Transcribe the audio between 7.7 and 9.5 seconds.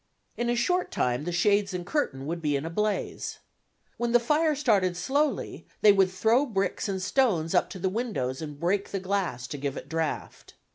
the windows and break the glass